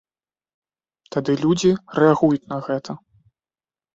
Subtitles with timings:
[1.15, 1.71] Тады людзі
[2.03, 2.91] рэагуюць на гэта.